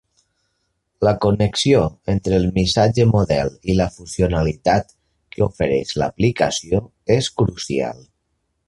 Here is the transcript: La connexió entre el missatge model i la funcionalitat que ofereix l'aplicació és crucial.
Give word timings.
La 1.07 1.11
connexió 1.25 1.81
entre 2.13 2.39
el 2.41 2.47
missatge 2.55 3.07
model 3.11 3.53
i 3.75 3.77
la 3.83 3.89
funcionalitat 3.99 4.93
que 5.37 5.45
ofereix 5.51 5.95
l'aplicació 6.03 6.83
és 7.21 7.35
crucial. 7.43 8.07